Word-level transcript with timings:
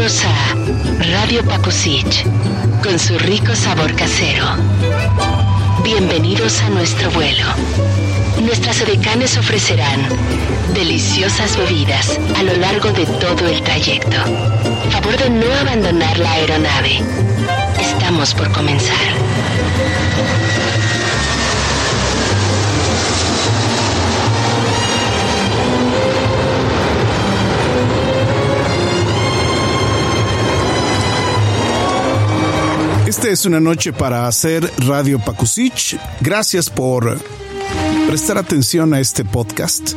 A 0.00 0.54
Radio 1.12 1.44
Pakusich, 1.44 2.24
con 2.82 2.98
su 2.98 3.18
rico 3.18 3.54
sabor 3.54 3.94
casero. 3.94 4.46
Bienvenidos 5.84 6.62
a 6.62 6.70
nuestro 6.70 7.10
vuelo. 7.10 7.44
Nuestras 8.40 8.80
edecanes 8.80 9.36
ofrecerán 9.36 10.00
deliciosas 10.72 11.54
bebidas 11.54 12.18
a 12.34 12.42
lo 12.42 12.56
largo 12.56 12.90
de 12.92 13.04
todo 13.04 13.46
el 13.46 13.60
trayecto. 13.60 14.16
Favor 14.90 15.18
de 15.18 15.28
no 15.28 15.52
abandonar 15.60 16.18
la 16.18 16.32
aeronave. 16.32 17.02
Estamos 17.78 18.32
por 18.32 18.50
comenzar. 18.52 18.96
Esta 33.20 33.32
es 33.32 33.44
una 33.44 33.60
noche 33.60 33.92
para 33.92 34.26
hacer 34.26 34.72
Radio 34.78 35.18
Pakusich. 35.18 35.98
Gracias 36.22 36.70
por 36.70 37.18
prestar 38.06 38.38
atención 38.38 38.94
a 38.94 39.00
este 39.00 39.26
podcast. 39.26 39.92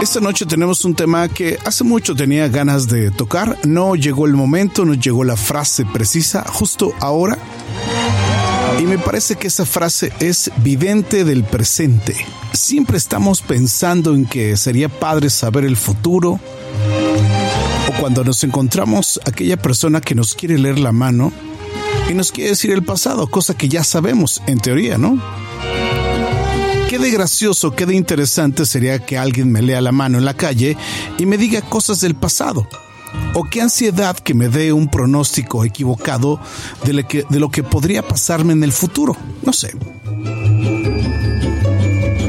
Esta 0.00 0.20
noche 0.20 0.46
tenemos 0.46 0.86
un 0.86 0.94
tema 0.94 1.28
que 1.28 1.58
hace 1.66 1.84
mucho 1.84 2.16
tenía 2.16 2.48
ganas 2.48 2.88
de 2.88 3.10
tocar. 3.10 3.58
No 3.66 3.96
llegó 3.96 4.24
el 4.24 4.32
momento, 4.32 4.86
no 4.86 4.94
llegó 4.94 5.24
la 5.24 5.36
frase 5.36 5.84
precisa 5.84 6.42
justo 6.48 6.94
ahora. 7.00 7.36
Y 8.80 8.84
me 8.84 8.96
parece 8.96 9.36
que 9.36 9.48
esa 9.48 9.66
frase 9.66 10.10
es 10.20 10.50
vidente 10.56 11.24
del 11.24 11.44
presente. 11.44 12.16
Siempre 12.54 12.96
estamos 12.96 13.42
pensando 13.42 14.14
en 14.14 14.24
que 14.24 14.56
sería 14.56 14.88
padre 14.88 15.28
saber 15.28 15.66
el 15.66 15.76
futuro, 15.76 16.40
o 17.88 18.00
cuando 18.00 18.22
nos 18.22 18.44
encontramos 18.44 19.18
aquella 19.24 19.56
persona 19.56 20.00
que 20.00 20.14
nos 20.14 20.34
quiere 20.34 20.58
leer 20.58 20.78
la 20.78 20.92
mano 20.92 21.32
y 22.08 22.14
nos 22.14 22.32
quiere 22.32 22.50
decir 22.50 22.70
el 22.70 22.82
pasado, 22.82 23.26
cosa 23.28 23.54
que 23.54 23.68
ya 23.68 23.82
sabemos 23.82 24.42
en 24.46 24.58
teoría, 24.58 24.98
¿no? 24.98 25.20
Qué 26.88 26.98
de 26.98 27.10
gracioso, 27.10 27.74
qué 27.74 27.86
de 27.86 27.94
interesante 27.94 28.64
sería 28.64 28.98
que 28.98 29.18
alguien 29.18 29.52
me 29.52 29.62
lea 29.62 29.80
la 29.80 29.92
mano 29.92 30.18
en 30.18 30.24
la 30.24 30.34
calle 30.34 30.76
y 31.18 31.26
me 31.26 31.36
diga 31.36 31.60
cosas 31.62 32.00
del 32.00 32.14
pasado. 32.14 32.66
O 33.34 33.44
qué 33.44 33.60
ansiedad 33.60 34.16
que 34.16 34.34
me 34.34 34.48
dé 34.48 34.72
un 34.72 34.88
pronóstico 34.88 35.64
equivocado 35.64 36.40
de 36.84 36.92
lo 36.92 37.08
que, 37.08 37.24
de 37.28 37.40
lo 37.40 37.50
que 37.50 37.62
podría 37.62 38.06
pasarme 38.06 38.52
en 38.52 38.64
el 38.64 38.72
futuro. 38.72 39.16
No 39.42 39.52
sé. 39.52 39.74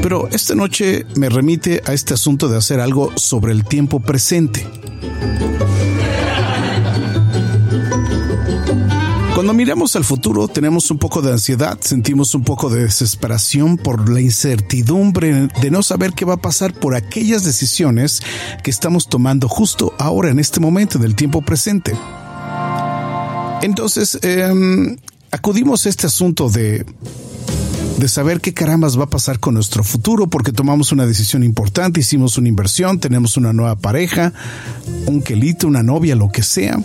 Pero 0.02 0.28
esta 0.30 0.54
noche 0.54 1.06
me 1.16 1.28
remite 1.28 1.82
a 1.86 1.92
este 1.92 2.14
asunto 2.14 2.48
de 2.48 2.56
hacer 2.56 2.80
algo 2.80 3.12
sobre 3.16 3.52
el 3.52 3.64
tiempo 3.64 4.00
presente. 4.00 4.66
Cuando 9.40 9.54
miramos 9.54 9.96
al 9.96 10.04
futuro 10.04 10.48
tenemos 10.48 10.90
un 10.90 10.98
poco 10.98 11.22
de 11.22 11.32
ansiedad, 11.32 11.78
sentimos 11.80 12.34
un 12.34 12.44
poco 12.44 12.68
de 12.68 12.82
desesperación 12.82 13.78
por 13.78 14.10
la 14.10 14.20
incertidumbre 14.20 15.48
de 15.62 15.70
no 15.70 15.82
saber 15.82 16.12
qué 16.12 16.26
va 16.26 16.34
a 16.34 16.42
pasar 16.42 16.74
por 16.74 16.94
aquellas 16.94 17.42
decisiones 17.42 18.20
que 18.62 18.70
estamos 18.70 19.08
tomando 19.08 19.48
justo 19.48 19.94
ahora 19.98 20.28
en 20.28 20.40
este 20.40 20.60
momento 20.60 20.98
del 20.98 21.14
tiempo 21.14 21.40
presente. 21.40 21.94
Entonces, 23.62 24.18
eh, 24.20 24.98
acudimos 25.30 25.86
a 25.86 25.88
este 25.88 26.06
asunto 26.06 26.50
de 26.50 26.84
de 27.96 28.08
saber 28.08 28.42
qué 28.42 28.52
carambas 28.52 28.98
va 28.98 29.04
a 29.04 29.10
pasar 29.10 29.40
con 29.40 29.54
nuestro 29.54 29.84
futuro 29.84 30.26
porque 30.26 30.52
tomamos 30.52 30.92
una 30.92 31.06
decisión 31.06 31.44
importante, 31.44 32.00
hicimos 32.00 32.36
una 32.36 32.48
inversión, 32.48 32.98
tenemos 32.98 33.38
una 33.38 33.54
nueva 33.54 33.76
pareja, 33.76 34.34
un 35.06 35.22
quelito, 35.22 35.66
una 35.66 35.82
novia, 35.82 36.14
lo 36.14 36.30
que 36.30 36.42
sea. 36.42 36.78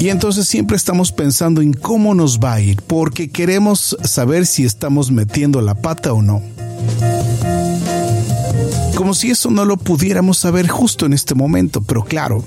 Y 0.00 0.08
entonces 0.08 0.48
siempre 0.48 0.78
estamos 0.78 1.12
pensando 1.12 1.60
en 1.60 1.74
cómo 1.74 2.14
nos 2.14 2.40
va 2.40 2.54
a 2.54 2.60
ir, 2.62 2.80
porque 2.80 3.28
queremos 3.28 3.98
saber 4.02 4.46
si 4.46 4.64
estamos 4.64 5.10
metiendo 5.10 5.60
la 5.60 5.74
pata 5.74 6.14
o 6.14 6.22
no. 6.22 6.42
Como 8.96 9.12
si 9.12 9.30
eso 9.30 9.50
no 9.50 9.66
lo 9.66 9.76
pudiéramos 9.76 10.38
saber 10.38 10.68
justo 10.68 11.04
en 11.04 11.12
este 11.12 11.34
momento, 11.34 11.82
pero 11.82 12.02
claro, 12.02 12.42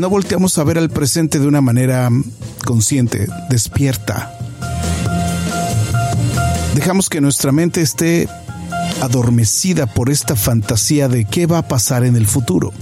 no 0.00 0.10
volteamos 0.10 0.58
a 0.58 0.64
ver 0.64 0.78
al 0.78 0.90
presente 0.90 1.38
de 1.38 1.46
una 1.46 1.60
manera 1.60 2.10
consciente, 2.64 3.28
despierta. 3.48 4.36
Dejamos 6.74 7.08
que 7.08 7.20
nuestra 7.20 7.52
mente 7.52 7.82
esté 7.82 8.28
adormecida 9.00 9.86
por 9.86 10.10
esta 10.10 10.34
fantasía 10.34 11.08
de 11.08 11.24
qué 11.24 11.46
va 11.46 11.58
a 11.58 11.68
pasar 11.68 12.04
en 12.04 12.16
el 12.16 12.26
futuro. 12.26 12.72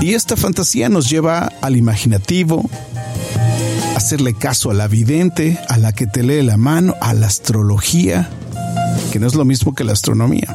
Y 0.00 0.14
esta 0.14 0.36
fantasía 0.36 0.88
nos 0.88 1.10
lleva 1.10 1.52
al 1.60 1.76
imaginativo, 1.76 2.70
hacerle 3.96 4.32
caso 4.32 4.70
a 4.70 4.74
la 4.74 4.86
vidente, 4.86 5.58
a 5.68 5.76
la 5.76 5.92
que 5.92 6.06
te 6.06 6.22
lee 6.22 6.42
la 6.42 6.56
mano, 6.56 6.94
a 7.00 7.14
la 7.14 7.26
astrología, 7.26 8.30
que 9.10 9.18
no 9.18 9.26
es 9.26 9.34
lo 9.34 9.44
mismo 9.44 9.74
que 9.74 9.82
la 9.82 9.92
astronomía. 9.92 10.54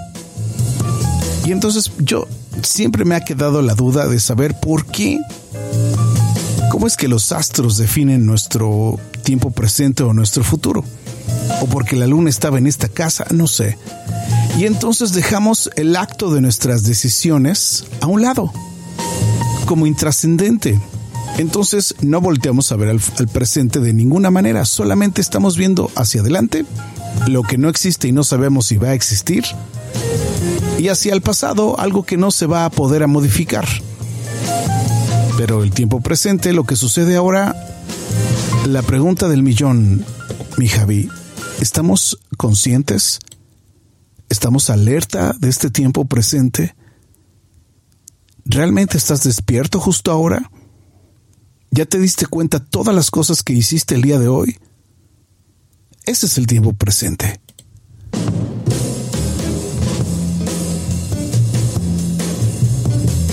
Y 1.46 1.52
entonces 1.52 1.92
yo 2.00 2.26
siempre 2.64 3.04
me 3.04 3.16
ha 3.16 3.26
quedado 3.26 3.62
la 3.62 3.76
duda 3.76 4.08
de 4.08 4.22
saber 4.22 4.58
por 4.58 4.86
qué, 4.86 5.20
cómo 6.72 6.88
es 6.88 6.96
que 6.96 7.10
los 7.10 7.34
astros 7.34 7.78
definen 7.78 8.26
nuestro 8.26 8.98
tiempo 9.24 9.52
presente 9.52 10.04
o 10.04 10.14
nuestro 10.14 10.46
futuro. 10.46 10.86
O 11.62 11.66
porque 11.66 11.98
la 11.98 12.08
luna 12.08 12.30
estaba 12.30 12.60
en 12.60 12.68
esta 12.68 12.88
casa, 12.88 13.26
no 13.30 13.48
sé. 13.48 13.78
Y 14.58 14.66
entonces 14.66 15.12
dejamos 15.12 15.70
el 15.76 15.98
acto 15.98 16.34
de 16.34 16.40
nuestras 16.40 16.84
decisiones 16.84 17.84
a 18.00 18.08
un 18.08 18.22
lado 18.22 18.54
como 19.74 19.88
intrascendente. 19.88 20.80
Entonces 21.40 21.96
no 22.00 22.22
volteamos 22.22 22.72
a 22.72 22.76
ver 22.76 22.90
al, 22.90 23.00
presente 23.30 23.80
de 23.80 23.92
ninguna 23.92 24.30
manera, 24.30 24.66
solamente 24.66 25.20
estamos 25.20 25.58
viendo 25.58 25.90
hacia 25.96 26.22
adelante 26.22 26.64
lo 27.26 27.42
que 27.42 27.58
no 27.58 27.70
existe 27.70 28.08
y 28.08 28.12
no 28.12 28.24
sabemos 28.24 28.68
si 28.68 28.78
va 28.78 28.90
a 28.90 28.94
existir, 28.94 29.44
y 30.78 30.90
hacia 30.90 31.12
el 31.12 31.24
pasado 31.24 31.80
algo 31.80 32.04
que 32.04 32.18
no 32.18 32.30
se 32.30 32.46
va 32.46 32.66
a 32.66 32.70
poder 32.70 33.02
a 33.02 33.08
modificar. 33.08 33.68
Pero 35.38 35.64
el 35.64 35.72
tiempo 35.72 36.02
presente, 36.02 36.54
lo 36.54 36.66
que 36.66 36.76
sucede 36.76 37.16
ahora, 37.16 37.56
la 38.68 38.84
pregunta 38.84 39.28
del 39.28 39.42
millón, 39.42 40.06
mi 40.60 40.68
Javi, 40.68 41.10
¿estamos 41.60 42.20
conscientes? 42.38 43.18
¿Estamos 44.30 44.70
alerta 44.70 45.34
de 45.40 45.50
este 45.50 45.72
tiempo 45.72 46.06
presente? 46.06 46.76
¿Realmente 48.46 48.98
estás 48.98 49.24
despierto 49.24 49.80
justo 49.80 50.12
ahora? 50.12 50.52
¿Ya 51.72 51.86
te 51.86 51.98
diste 51.98 52.26
cuenta 52.26 52.60
todas 52.60 52.94
las 52.94 53.10
cosas 53.10 53.42
que 53.42 53.54
hiciste 53.54 53.96
el 53.96 54.02
día 54.02 54.20
de 54.20 54.28
hoy? 54.28 54.58
Ese 56.06 56.26
es 56.26 56.38
el 56.38 56.46
tiempo 56.46 56.74
presente. 56.74 57.40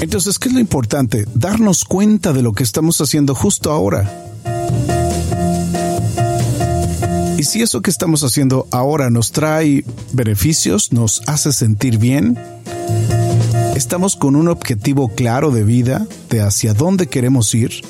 Entonces, 0.01 0.39
¿qué 0.39 0.49
es 0.49 0.55
lo 0.55 0.61
importante? 0.61 1.27
Darnos 1.35 1.85
cuenta 1.85 2.33
de 2.33 2.43
lo 2.43 2.53
que 2.53 2.63
estamos 2.63 3.01
haciendo 3.01 3.35
justo 3.35 3.71
ahora. 3.71 4.11
Y 7.37 7.45
si 7.45 7.63
eso 7.63 7.83
que 7.83 7.91
estamos 7.91 8.23
haciendo 8.23 8.67
ahora 8.71 9.11
nos 9.11 9.33
trae 9.33 9.85
beneficios, 10.13 10.93
nos 10.93 11.23
hace 11.27 11.53
sentir 11.53 11.99
bien, 11.99 12.39
estamos 13.81 14.15
con 14.15 14.37
un 14.37 14.49
objetivo 14.49 15.09
claro 15.09 15.51
de 15.51 15.65
vida, 15.65 16.07
de 16.29 16.43
hacia 16.43 16.75
dónde 16.75 17.07
queremos 17.07 17.55
ir, 17.55 17.83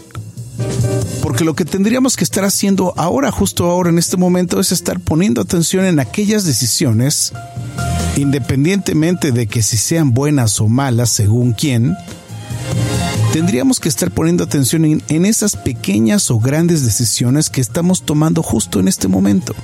porque 1.20 1.42
lo 1.42 1.54
que 1.54 1.64
tendríamos 1.64 2.16
que 2.16 2.22
estar 2.22 2.44
haciendo 2.44 2.94
ahora, 2.96 3.32
justo 3.32 3.68
ahora, 3.68 3.90
en 3.90 3.98
este 3.98 4.16
momento, 4.16 4.60
es 4.60 4.70
estar 4.70 5.00
poniendo 5.00 5.40
atención 5.40 5.84
en 5.84 5.98
aquellas 5.98 6.44
decisiones, 6.44 7.32
independientemente 8.16 9.32
de 9.32 9.48
que 9.48 9.64
si 9.64 9.76
sean 9.76 10.14
buenas 10.14 10.60
o 10.60 10.68
malas 10.68 11.10
según 11.10 11.54
quién, 11.54 11.96
tendríamos 13.32 13.80
que 13.80 13.88
estar 13.88 14.12
poniendo 14.12 14.44
atención 14.44 14.84
en, 14.84 15.02
en 15.08 15.24
esas 15.24 15.56
pequeñas 15.56 16.30
o 16.30 16.38
grandes 16.38 16.84
decisiones 16.84 17.50
que 17.50 17.60
estamos 17.60 18.04
tomando 18.06 18.44
justo 18.44 18.78
en 18.78 18.86
este 18.86 19.08
momento 19.08 19.56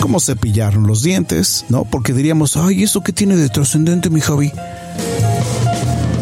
como 0.00 0.20
cepillaron 0.20 0.86
los 0.86 1.02
dientes, 1.02 1.64
¿no? 1.68 1.84
Porque 1.84 2.12
diríamos, 2.12 2.56
ay, 2.56 2.84
¿eso 2.84 3.02
qué 3.02 3.12
tiene 3.12 3.36
de 3.36 3.48
trascendente, 3.48 4.10
mi 4.10 4.20
Javi? 4.20 4.52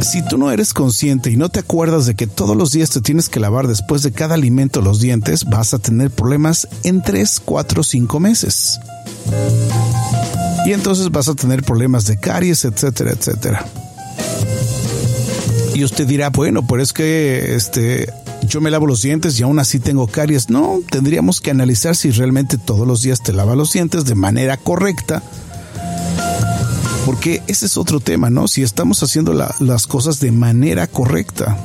Si 0.00 0.22
tú 0.26 0.38
no 0.38 0.50
eres 0.50 0.72
consciente 0.72 1.30
y 1.30 1.36
no 1.36 1.48
te 1.48 1.60
acuerdas 1.60 2.06
de 2.06 2.14
que 2.14 2.26
todos 2.26 2.56
los 2.56 2.72
días 2.72 2.90
te 2.90 3.00
tienes 3.00 3.28
que 3.28 3.40
lavar 3.40 3.66
después 3.66 4.02
de 4.02 4.12
cada 4.12 4.34
alimento 4.34 4.80
los 4.80 5.00
dientes, 5.00 5.44
vas 5.44 5.74
a 5.74 5.78
tener 5.78 6.10
problemas 6.10 6.68
en 6.84 7.02
3, 7.02 7.40
4, 7.44 7.82
5 7.82 8.20
meses. 8.20 8.78
Y 10.66 10.72
entonces 10.72 11.10
vas 11.10 11.28
a 11.28 11.34
tener 11.34 11.62
problemas 11.62 12.06
de 12.06 12.18
caries, 12.18 12.64
etcétera, 12.64 13.12
etcétera. 13.12 13.66
Y 15.74 15.84
usted 15.84 16.06
dirá, 16.06 16.30
bueno, 16.30 16.66
pero 16.66 16.82
es 16.82 16.92
que 16.92 17.54
este 17.54 18.12
yo 18.46 18.60
me 18.60 18.70
lavo 18.70 18.86
los 18.86 19.02
dientes 19.02 19.38
y 19.38 19.42
aún 19.42 19.58
así 19.58 19.78
tengo 19.78 20.06
caries. 20.06 20.50
No, 20.50 20.80
tendríamos 20.90 21.40
que 21.40 21.50
analizar 21.50 21.96
si 21.96 22.10
realmente 22.10 22.58
todos 22.58 22.86
los 22.86 23.02
días 23.02 23.22
te 23.22 23.32
lavas 23.32 23.56
los 23.56 23.72
dientes 23.72 24.04
de 24.04 24.14
manera 24.14 24.56
correcta. 24.56 25.22
Porque 27.06 27.40
ese 27.46 27.66
es 27.66 27.76
otro 27.76 28.00
tema, 28.00 28.30
¿no? 28.30 28.48
Si 28.48 28.64
estamos 28.64 29.00
haciendo 29.04 29.32
las 29.32 29.86
cosas 29.86 30.18
de 30.18 30.32
manera 30.32 30.88
correcta. 30.88 31.56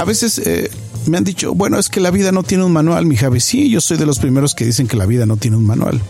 A 0.00 0.04
veces 0.04 0.38
eh, 0.38 0.70
me 1.06 1.18
han 1.18 1.24
dicho, 1.24 1.54
bueno, 1.54 1.78
es 1.78 1.88
que 1.88 2.00
la 2.00 2.10
vida 2.10 2.32
no 2.32 2.42
tiene 2.42 2.64
un 2.64 2.72
manual, 2.72 3.06
mi 3.06 3.16
Javi. 3.16 3.38
Sí, 3.38 3.70
yo 3.70 3.80
soy 3.80 3.96
de 3.96 4.06
los 4.06 4.18
primeros 4.18 4.56
que 4.56 4.64
dicen 4.64 4.88
que 4.88 4.96
la 4.96 5.06
vida 5.06 5.24
no 5.24 5.36
tiene 5.36 5.56
un 5.56 5.64
manual. 5.64 6.00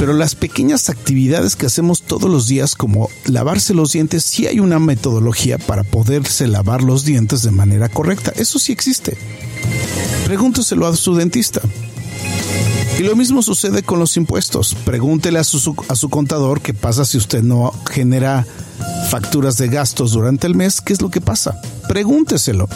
Pero 0.00 0.12
las 0.12 0.34
pequeñas 0.34 0.90
actividades 0.90 1.54
que 1.54 1.66
hacemos 1.66 2.02
todos 2.02 2.28
los 2.28 2.48
días, 2.48 2.74
como 2.74 3.10
lavarse 3.26 3.74
los 3.74 3.92
dientes, 3.92 4.24
sí 4.24 4.48
hay 4.48 4.58
una 4.58 4.80
metodología 4.80 5.56
para 5.56 5.84
poderse 5.84 6.48
lavar 6.48 6.82
los 6.82 7.04
dientes 7.04 7.42
de 7.42 7.52
manera 7.52 7.88
correcta. 7.88 8.32
Eso 8.34 8.58
sí 8.58 8.72
existe. 8.72 9.16
Pregúnteselo 10.24 10.88
a 10.88 10.96
su 10.96 11.14
dentista. 11.14 11.60
Y 13.00 13.02
lo 13.02 13.16
mismo 13.16 13.40
sucede 13.40 13.82
con 13.82 13.98
los 13.98 14.18
impuestos. 14.18 14.76
Pregúntele 14.84 15.38
a 15.38 15.44
su, 15.44 15.74
a 15.88 15.96
su 15.96 16.10
contador 16.10 16.60
qué 16.60 16.74
pasa 16.74 17.06
si 17.06 17.16
usted 17.16 17.42
no 17.42 17.72
genera 17.90 18.46
facturas 19.08 19.56
de 19.56 19.68
gastos 19.68 20.12
durante 20.12 20.46
el 20.46 20.54
mes. 20.54 20.82
¿Qué 20.82 20.92
es 20.92 21.00
lo 21.00 21.08
que 21.08 21.22
pasa? 21.22 21.58
Pregúnteselo. 21.88 22.68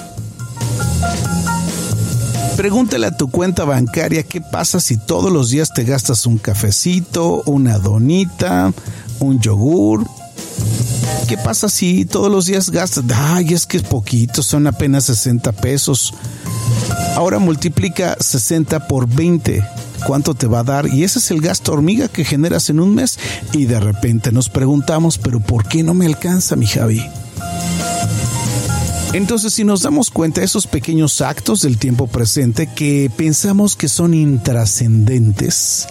Pregúntale 2.56 3.06
a 3.06 3.14
tu 3.14 3.30
cuenta 3.30 3.64
bancaria 3.64 4.22
qué 4.22 4.40
pasa 4.40 4.80
si 4.80 4.96
todos 4.96 5.30
los 5.30 5.50
días 5.50 5.74
te 5.74 5.84
gastas 5.84 6.24
un 6.24 6.38
cafecito, 6.38 7.42
una 7.44 7.78
donita, 7.78 8.72
un 9.18 9.40
yogur. 9.40 10.06
¿Qué 11.28 11.36
pasa 11.36 11.68
si 11.68 12.06
todos 12.06 12.32
los 12.32 12.46
días 12.46 12.70
gastas? 12.70 13.04
Ay, 13.14 13.52
es 13.52 13.66
que 13.66 13.76
es 13.76 13.82
poquito, 13.82 14.42
son 14.42 14.68
apenas 14.68 15.04
60 15.04 15.52
pesos. 15.52 16.14
Ahora 17.14 17.38
multiplica 17.38 18.16
60 18.18 18.88
por 18.88 19.06
20. 19.06 19.62
¿Cuánto 20.06 20.34
te 20.34 20.46
va 20.46 20.60
a 20.60 20.64
dar? 20.64 20.86
Y 20.86 21.04
ese 21.04 21.18
es 21.18 21.30
el 21.30 21.40
gasto 21.40 21.72
hormiga 21.72 22.08
que 22.08 22.24
generas 22.24 22.70
en 22.70 22.80
un 22.80 22.94
mes. 22.94 23.18
Y 23.52 23.64
de 23.64 23.80
repente 23.80 24.32
nos 24.32 24.48
preguntamos, 24.48 25.18
pero 25.18 25.40
¿por 25.40 25.66
qué 25.66 25.82
no 25.82 25.94
me 25.94 26.06
alcanza, 26.06 26.56
mi 26.56 26.66
Javi? 26.66 27.02
Entonces, 29.14 29.54
si 29.54 29.62
nos 29.62 29.82
damos 29.82 30.10
cuenta 30.10 30.40
de 30.40 30.46
esos 30.46 30.66
pequeños 30.66 31.20
actos 31.20 31.62
del 31.62 31.78
tiempo 31.78 32.08
presente 32.08 32.66
que 32.66 33.10
pensamos 33.16 33.76
que 33.76 33.88
son 33.88 34.12
intrascendentes, 34.12 35.86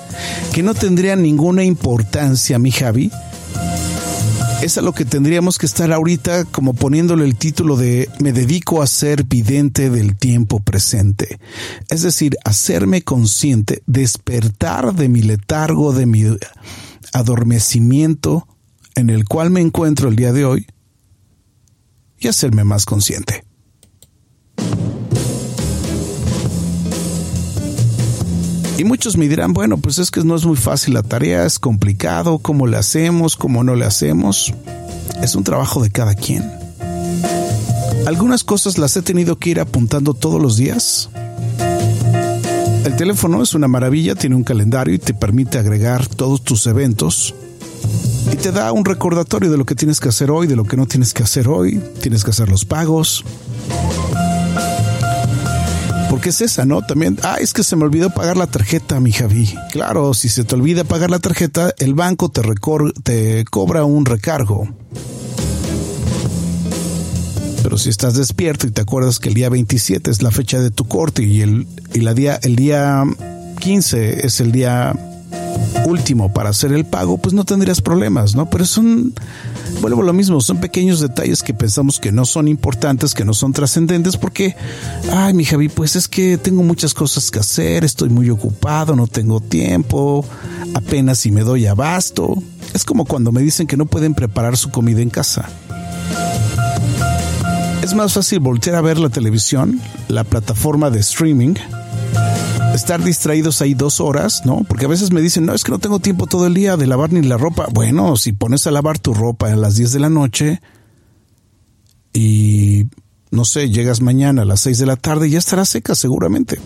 que 0.54 0.62
no 0.62 0.74
tendrían 0.74 1.22
ninguna 1.22 1.64
importancia, 1.64 2.60
mi 2.60 2.72
Javi, 2.72 3.12
es 4.64 4.78
a 4.78 4.82
lo 4.82 4.94
que 4.94 5.04
tendríamos 5.04 5.58
que 5.58 5.66
estar 5.66 5.92
ahorita 5.92 6.46
como 6.46 6.74
poniéndole 6.74 7.26
el 7.26 7.36
título 7.36 7.76
de 7.76 8.08
me 8.20 8.32
dedico 8.32 8.82
a 8.82 8.88
ser 8.88 9.26
vidente 9.26 9.90
del 9.90 10.16
tiempo 10.16 10.62
presente. 10.62 11.38
Es 11.90 12.04
decir, 12.04 12.38
hacerme 12.46 13.02
consciente, 13.02 13.84
despertar 13.88 14.96
de 14.96 15.10
mi 15.10 15.22
letargo, 15.22 15.92
de 15.92 16.06
mi 16.06 16.24
adormecimiento 17.12 18.48
en 18.96 19.10
el 19.10 19.26
cual 19.26 19.50
me 19.50 19.60
encuentro 19.60 20.08
el 20.08 20.16
día 20.16 20.32
de 20.32 20.46
hoy 20.46 20.68
y 22.18 22.30
hacerme 22.30 22.64
más 22.64 22.86
consciente. 22.86 23.44
Y 28.78 28.84
muchos 28.84 29.18
me 29.18 29.28
dirán, 29.28 29.54
bueno, 29.54 29.78
pues 29.78 30.00
es 30.00 30.10
que 30.10 30.24
no 30.24 30.36
es 30.36 30.46
muy 30.46 30.58
fácil 30.58 30.96
la 30.96 31.04
tarea, 31.04 31.46
es 31.46 31.60
complicado, 31.60 32.40
cómo 32.40 32.66
le 32.68 32.78
hacemos, 32.78 33.38
cómo 33.38 33.64
no 33.64 33.76
le 33.76 33.86
hacemos. 33.86 34.54
Es 35.22 35.36
un 35.36 35.44
trabajo 35.44 35.82
de 35.82 35.92
cada 35.92 36.16
quien. 36.16 36.44
Algunas 38.08 38.44
cosas 38.44 38.78
las 38.78 38.98
he 38.98 39.02
tenido 39.02 39.38
que 39.38 39.52
ir 39.52 39.60
apuntando 39.60 40.14
todos 40.14 40.42
los 40.42 40.58
días. 40.58 41.10
El 42.84 42.96
teléfono 42.98 43.42
es 43.42 43.54
una 43.54 43.68
maravilla, 43.68 44.16
tiene 44.16 44.36
un 44.36 44.44
calendario 44.44 44.94
y 44.94 45.00
te 45.00 45.14
permite 45.14 45.58
agregar 45.58 46.06
todos 46.08 46.44
tus 46.44 46.68
eventos 46.68 47.34
y 48.32 48.36
te 48.36 48.52
da 48.52 48.72
un 48.72 48.84
recordatorio 48.84 49.52
de 49.52 49.58
lo 49.58 49.66
que 49.66 49.76
tienes 49.76 50.00
que 50.00 50.10
hacer 50.10 50.32
hoy, 50.32 50.48
de 50.48 50.56
lo 50.56 50.64
que 50.64 50.76
no 50.76 50.88
tienes 50.88 51.14
que 51.14 51.24
hacer 51.24 51.48
hoy, 51.48 51.82
tienes 52.02 52.24
que 52.24 52.32
hacer 52.32 52.50
los 52.50 52.66
pagos. 52.66 53.24
Porque 56.14 56.30
es 56.30 56.42
esa, 56.42 56.64
¿no? 56.64 56.84
También, 56.84 57.18
ah, 57.24 57.38
es 57.42 57.54
que 57.54 57.64
se 57.64 57.76
me 57.76 57.86
olvidó 57.86 58.12
pagar 58.12 58.38
la 58.38 58.46
tarjeta, 58.46 59.00
mi 59.00 59.12
Javi. 59.12 59.52
Claro, 59.72 60.14
si 60.14 60.30
se 60.30 60.44
te 60.44 60.54
olvida 60.54 60.84
pagar 60.84 61.10
la 61.10 61.18
tarjeta, 61.18 61.74
el 61.80 61.96
banco 61.96 62.30
te, 62.30 62.44
te 63.02 63.46
cobra 63.46 63.84
un 63.84 64.06
recargo. 64.06 64.68
Pero 67.64 67.80
si 67.80 67.90
estás 67.90 68.14
despierto 68.14 68.68
y 68.68 68.70
te 68.70 68.82
acuerdas 68.82 69.18
que 69.18 69.30
el 69.30 69.34
día 69.34 69.50
27 69.50 70.12
es 70.12 70.22
la 70.22 70.30
fecha 70.30 70.60
de 70.60 70.70
tu 70.70 70.88
corte 70.88 71.24
y 71.24 71.42
el, 71.42 71.66
y 71.96 72.02
la 72.02 72.14
día, 72.14 72.40
el 72.44 72.58
día 72.58 73.04
15 73.60 74.28
es 74.28 74.40
el 74.40 74.52
día 74.52 74.94
último 75.86 76.32
para 76.32 76.50
hacer 76.50 76.72
el 76.72 76.86
pago, 76.86 77.18
pues 77.18 77.34
no 77.34 77.46
tendrías 77.46 77.82
problemas, 77.82 78.36
¿no? 78.36 78.50
Pero 78.50 78.66
son, 78.66 79.14
vuelvo 79.82 80.02
a 80.02 80.06
lo 80.06 80.14
mismo, 80.14 80.42
son 80.42 80.60
pequeños 80.60 81.00
detalles 81.00 81.44
que 81.44 81.54
pensamos 81.54 82.00
que 82.00 82.12
no 82.12 82.26
son 82.26 82.48
importantes, 82.48 83.14
que 83.14 83.26
no 83.26 83.34
son 83.34 83.54
trascendentes, 83.54 84.18
porque, 84.18 84.56
ay, 85.12 85.34
mi 85.34 85.46
Javi, 85.46 85.70
pues 85.70 85.96
es 85.96 86.08
que 86.08 86.38
tengo 86.38 86.64
muchas 86.64 86.94
cosas 86.94 87.32
que 87.32 87.40
hacer, 87.40 87.84
estoy 87.84 88.10
muy 88.10 88.30
ocupado, 88.30 88.96
no 88.96 89.08
tengo 89.08 89.40
tiempo, 89.40 90.26
apenas 90.74 91.20
si 91.20 91.32
me 91.32 91.42
doy 91.42 91.66
abasto. 91.66 92.42
Es 92.74 92.84
como 92.84 93.06
cuando 93.06 93.32
me 93.32 93.42
dicen 93.42 93.68
que 93.68 93.78
no 93.78 93.86
pueden 93.86 94.14
preparar 94.14 94.58
su 94.58 94.72
comida 94.72 95.02
en 95.02 95.10
casa. 95.10 95.50
Es 97.84 97.94
más 97.94 98.14
fácil 98.14 98.40
voltear 98.40 98.78
a 98.78 98.82
ver 98.82 98.98
la 98.98 99.10
televisión, 99.10 99.82
la 100.08 100.24
plataforma 100.24 100.90
de 100.90 101.02
streaming, 101.02 101.56
estar 102.74 103.04
distraídos 103.04 103.62
ahí 103.62 103.74
dos 103.74 104.00
horas, 104.00 104.46
¿no? 104.46 104.64
Porque 104.68 104.86
a 104.86 104.90
veces 104.90 105.12
me 105.12 105.22
dicen, 105.22 105.46
no, 105.46 105.54
es 105.54 105.64
que 105.64 105.72
no 105.72 105.80
tengo 105.80 106.00
tiempo 106.00 106.28
todo 106.28 106.48
el 106.48 106.54
día 106.54 106.78
de 106.78 106.88
lavar 106.88 107.12
ni 107.12 107.22
la 107.22 107.38
ropa. 107.38 107.68
Bueno, 107.72 108.16
si 108.18 108.34
pones 108.34 108.66
a 108.68 108.72
lavar 108.72 109.00
tu 109.00 109.14
ropa 109.14 109.52
a 109.52 109.56
las 109.56 109.76
10 109.76 109.94
de 109.94 110.00
la 110.00 110.10
noche 110.10 110.62
y, 112.14 112.88
no 113.32 113.46
sé, 113.46 113.70
llegas 113.70 114.02
mañana 114.02 114.44
a 114.44 114.46
las 114.46 114.62
6 114.62 114.80
de 114.80 114.86
la 114.86 114.96
tarde, 114.96 115.30
ya 115.30 115.40
estará 115.40 115.66
seca 115.66 115.96
seguramente. 115.96 116.60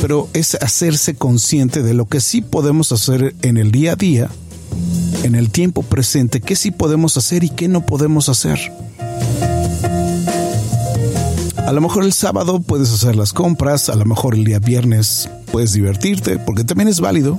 Pero 0.00 0.28
es 0.32 0.54
hacerse 0.56 1.16
consciente 1.16 1.82
de 1.82 1.94
lo 1.94 2.06
que 2.06 2.20
sí 2.20 2.40
podemos 2.40 2.92
hacer 2.92 3.34
en 3.42 3.56
el 3.56 3.72
día 3.72 3.92
a 3.92 3.96
día, 3.96 4.30
en 5.24 5.34
el 5.34 5.50
tiempo 5.50 5.82
presente, 5.82 6.40
qué 6.40 6.54
sí 6.54 6.70
podemos 6.70 7.16
hacer 7.16 7.42
y 7.42 7.50
qué 7.50 7.68
no 7.68 7.84
podemos 7.84 8.28
hacer. 8.28 8.58
A 11.68 11.72
lo 11.72 11.82
mejor 11.82 12.04
el 12.04 12.14
sábado 12.14 12.60
puedes 12.60 12.90
hacer 12.90 13.14
las 13.14 13.34
compras, 13.34 13.90
a 13.90 13.94
lo 13.94 14.06
mejor 14.06 14.34
el 14.34 14.42
día 14.42 14.58
viernes 14.58 15.28
puedes 15.52 15.74
divertirte, 15.74 16.38
porque 16.38 16.64
también 16.64 16.88
es 16.88 16.98
válido. 16.98 17.38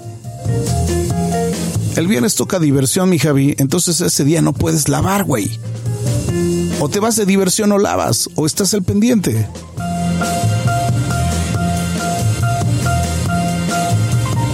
El 1.95 2.05
viernes 2.05 2.35
toca 2.35 2.59
diversión, 2.59 3.09
mi 3.09 3.17
Javi, 3.17 3.55
entonces 3.57 4.01
ese 4.01 4.23
día 4.25 4.43
no 4.43 4.53
puedes 4.53 4.87
lavar, 4.87 5.23
güey. 5.23 5.59
O 6.79 6.89
te 6.89 6.99
vas 6.99 7.15
de 7.15 7.25
diversión 7.25 7.71
o 7.71 7.79
lavas, 7.79 8.29
o 8.35 8.45
estás 8.45 8.71
al 8.75 8.83
pendiente. 8.83 9.47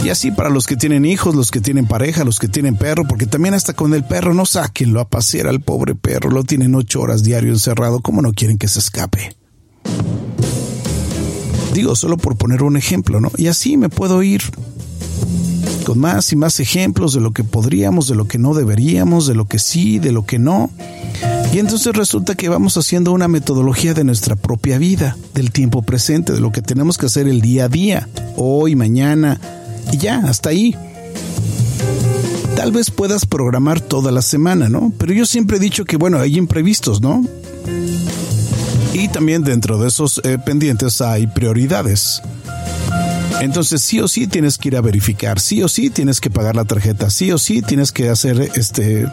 Y 0.06 0.10
así 0.10 0.32
para 0.32 0.50
los 0.50 0.68
que 0.68 0.78
tienen 0.78 1.04
hijos, 1.04 1.36
los 1.36 1.52
que 1.52 1.60
tienen 1.60 1.86
pareja, 1.86 2.24
los 2.24 2.40
que 2.40 2.48
tienen 2.48 2.78
perro, 2.78 3.06
porque 3.10 3.26
también 3.26 3.54
hasta 3.54 3.74
con 3.74 3.94
el 3.94 4.06
perro 4.06 4.34
no 4.34 4.46
lo 4.86 5.00
a 5.02 5.10
pasear 5.10 5.48
al 5.48 5.60
pobre 5.60 5.96
perro, 5.96 6.32
lo 6.32 6.46
tienen 6.46 6.76
ocho 6.76 7.02
horas 7.02 7.24
diario 7.24 7.52
encerrado, 7.52 8.00
¿cómo 8.00 8.22
no 8.22 8.32
quieren 8.32 8.58
que 8.58 8.70
se 8.70 8.80
escape? 8.80 9.36
Digo, 11.74 11.96
solo 11.96 12.18
por 12.18 12.38
poner 12.38 12.64
un 12.64 12.78
ejemplo, 12.78 13.20
¿no? 13.20 13.32
Y 13.38 13.48
así 13.48 13.76
me 13.76 13.90
puedo 13.90 14.24
ir 14.24 14.42
con 15.86 16.00
más 16.00 16.32
y 16.32 16.36
más 16.36 16.60
ejemplos 16.60 17.14
de 17.14 17.22
lo 17.22 17.32
que 17.32 17.44
podríamos, 17.44 18.08
de 18.08 18.16
lo 18.16 18.28
que 18.28 18.38
no 18.38 18.54
deberíamos, 18.54 19.28
de 19.28 19.36
lo 19.36 19.46
que 19.46 19.60
sí, 19.60 20.00
de 20.00 20.12
lo 20.12 20.26
que 20.26 20.40
no. 20.40 20.70
Y 21.54 21.60
entonces 21.60 21.96
resulta 21.96 22.36
que 22.36 22.50
vamos 22.50 22.76
haciendo 22.76 23.12
una 23.12 23.28
metodología 23.28 23.94
de 23.94 24.04
nuestra 24.04 24.36
propia 24.36 24.78
vida, 24.78 25.16
del 25.34 25.52
tiempo 25.52 25.82
presente, 25.84 26.34
de 26.34 26.42
lo 26.42 26.52
que 26.52 26.62
tenemos 26.62 26.98
que 26.98 27.06
hacer 27.06 27.28
el 27.28 27.40
día 27.40 27.66
a 27.66 27.70
día, 27.70 28.10
hoy, 28.36 28.76
mañana, 28.76 29.40
y 29.92 29.98
ya, 29.98 30.20
hasta 30.20 30.50
ahí. 30.50 30.76
Tal 32.56 32.72
vez 32.72 32.90
puedas 32.90 33.26
programar 33.26 33.80
toda 33.80 34.12
la 34.12 34.22
semana, 34.22 34.70
¿no? 34.70 34.92
Pero 34.98 35.14
yo 35.14 35.26
siempre 35.26 35.58
he 35.58 35.60
dicho 35.60 35.86
que, 35.86 35.98
bueno, 35.98 36.20
hay 36.20 36.38
imprevistos, 36.38 37.02
¿no? 37.02 37.24
Y 39.06 39.08
también 39.08 39.44
dentro 39.44 39.78
de 39.78 39.88
esos 39.88 40.20
eh, 40.24 40.40
pendientes 40.44 41.00
hay 41.00 41.28
prioridades. 41.28 42.24
Entonces 43.40 43.84
sí 43.84 44.00
o 44.00 44.08
sí 44.08 44.26
tienes 44.26 44.58
que 44.58 44.70
ir 44.70 44.78
a 44.78 44.82
verificar, 44.82 45.40
sí 45.40 45.62
o 45.62 45.68
sí 45.68 45.92
tienes 45.92 46.20
que 46.20 46.32
pagar 46.32 46.56
la 46.56 46.66
tarjeta, 46.66 47.12
sí 47.12 47.32
o 47.32 47.38
sí 47.38 47.62
tienes 47.62 47.92
que 47.92 48.10
hacer 48.10 48.50
este, 48.56 49.08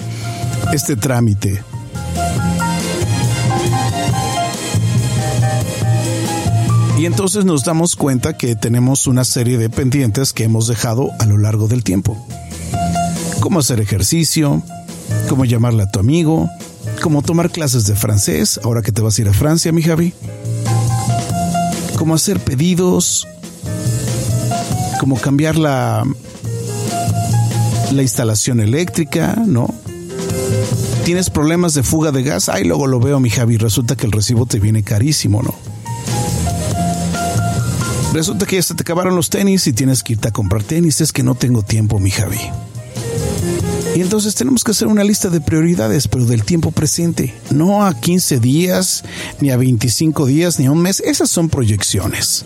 este 0.73 0.97
trámite. 0.97 1.63
Y 6.99 7.05
entonces 7.05 7.45
nos 7.45 7.63
damos 7.63 7.95
cuenta 7.95 8.39
que 8.39 8.57
tenemos 8.57 9.07
una 9.07 9.25
serie 9.27 9.59
de 9.59 9.69
pendientes 9.69 10.33
que 10.33 10.45
hemos 10.45 10.69
dejado 10.69 11.11
a 11.19 11.27
lo 11.27 11.37
largo 11.37 11.69
del 11.69 11.85
tiempo. 11.85 12.17
Cómo 13.41 13.59
hacer 13.59 13.79
ejercicio, 13.79 14.63
cómo 15.29 15.45
llamarle 15.45 15.83
a 15.83 15.91
tu 15.91 16.01
amigo, 16.01 16.49
cómo 17.03 17.23
tomar 17.23 17.51
clases 17.51 17.87
de 17.87 17.95
francés, 17.95 18.61
ahora 18.65 18.83
que 18.83 18.93
te 18.93 19.03
vas 19.03 19.19
a 19.19 19.23
ir 19.23 19.29
a 19.29 19.33
Francia, 19.33 19.73
mi 19.73 19.83
Javi. 19.83 20.15
Cómo 21.97 22.15
hacer 22.15 22.41
pedidos, 22.41 23.27
cómo 25.01 25.17
cambiar 25.17 25.57
la, 25.57 26.05
la 27.93 28.03
instalación 28.03 28.61
eléctrica, 28.61 29.37
¿no? 29.47 29.73
Tienes 31.05 31.31
problemas 31.31 31.75
de 31.75 31.83
fuga 31.83 32.13
de 32.13 32.23
gas, 32.23 32.49
ay, 32.49 32.65
luego 32.65 32.87
lo 32.87 33.01
veo, 33.01 33.19
mi 33.21 33.31
Javi, 33.31 33.57
resulta 33.57 33.97
que 33.97 34.07
el 34.07 34.13
recibo 34.13 34.47
te 34.47 34.61
viene 34.61 34.83
carísimo, 34.83 35.43
¿no? 35.43 35.55
Resulta 38.13 38.45
que 38.45 38.57
ya 38.57 38.63
se 38.63 38.75
te 38.75 38.83
acabaron 38.83 39.17
los 39.17 39.31
tenis 39.31 39.67
y 39.67 39.73
tienes 39.73 40.03
que 40.03 40.13
irte 40.13 40.29
a 40.29 40.33
comprar 40.33 40.63
tenis. 40.63 41.01
Es 41.01 41.13
que 41.13 41.23
no 41.23 41.35
tengo 41.35 41.63
tiempo, 41.63 41.99
mi 41.99 42.11
Javi. 42.11 42.39
Y 43.95 44.01
entonces 44.01 44.35
tenemos 44.35 44.65
que 44.65 44.71
hacer 44.71 44.89
una 44.89 45.05
lista 45.05 45.29
de 45.29 45.41
prioridades, 45.41 46.09
pero 46.09 46.25
del 46.25 46.45
tiempo 46.45 46.71
presente. 46.71 47.35
No 47.51 47.85
a 47.85 47.99
15 47.99 48.41
días, 48.41 49.05
ni 49.41 49.51
a 49.51 49.57
25 49.57 50.25
días, 50.27 50.59
ni 50.59 50.67
a 50.67 50.73
un 50.73 50.81
mes. 50.81 51.01
Esas 51.01 51.29
son 51.29 51.51
proyecciones. 51.51 52.45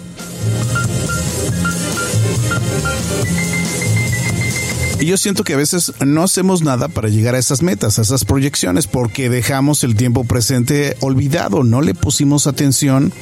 Y 4.99 5.05
yo 5.05 5.17
siento 5.19 5.45
que 5.45 5.53
a 5.53 5.59
veces 5.59 5.93
no 6.05 6.23
hacemos 6.23 6.63
nada 6.63 6.89
para 6.89 7.09
llegar 7.09 7.35
a 7.35 7.39
esas 7.39 7.63
metas, 7.63 7.99
a 7.99 8.03
esas 8.03 8.25
proyecciones, 8.25 8.87
porque 8.87 9.29
dejamos 9.29 9.85
el 9.85 9.95
tiempo 9.95 10.25
presente 10.25 10.97
olvidado, 11.01 11.65
no 11.65 11.83
le 11.83 11.95
pusimos 11.95 12.47
atención 12.47 13.13